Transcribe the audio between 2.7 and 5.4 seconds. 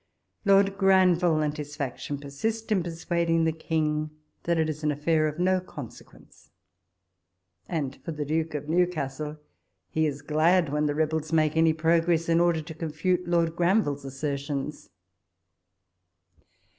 in persuading the King, that it is an affair of